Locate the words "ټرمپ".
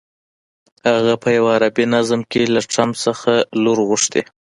2.71-2.95